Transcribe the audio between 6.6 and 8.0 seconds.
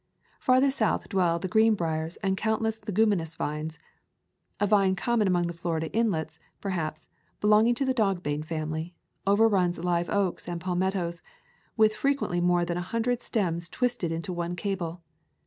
haps belonging to the